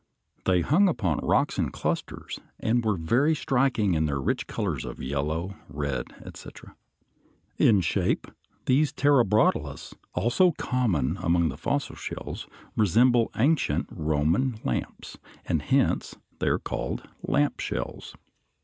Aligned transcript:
They 0.45 0.61
hung 0.61 0.89
upon 0.89 1.19
rocks 1.19 1.59
in 1.59 1.69
clusters, 1.69 2.39
and 2.59 2.83
were 2.83 2.97
very 2.97 3.35
striking 3.35 3.93
in 3.93 4.07
their 4.07 4.19
rich 4.19 4.47
colors 4.47 4.83
of 4.83 4.99
yellow, 4.99 5.55
red, 5.69 6.07
etc. 6.25 6.75
In 7.59 7.81
shape 7.81 8.25
these 8.65 8.91
Terebratulas, 8.91 9.93
also 10.15 10.53
common 10.53 11.17
among 11.21 11.49
the 11.49 11.55
fossil 11.55 11.95
shells, 11.95 12.47
resemble 12.75 13.29
ancient 13.37 13.89
Roman 13.91 14.59
lamps, 14.63 15.19
and 15.45 15.61
hence 15.61 16.15
are 16.41 16.57
called 16.57 17.07
lamp 17.21 17.59
shells. 17.59 18.15